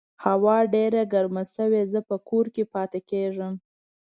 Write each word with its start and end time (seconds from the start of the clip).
هوا 0.25 0.57
ډېره 0.75 1.01
ګرمه 1.13 1.43
شوې، 1.55 1.81
زه 1.91 1.99
په 2.09 2.15
کور 2.29 2.45
کې 2.55 2.63
پاتې 2.73 2.99
کیږم 3.09 3.53